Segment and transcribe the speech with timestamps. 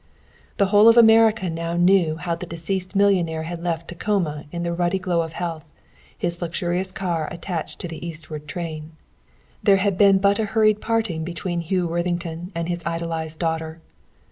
[0.57, 4.73] The whole of America now knew how the deceased millionaire had left Tacoma in the
[4.73, 5.63] ruddy glow of health,
[6.17, 8.93] his luxurious car attached to the eastward train.
[9.61, 13.79] There had been but a hurried parting between Hugh Worthington and his idolized daughter.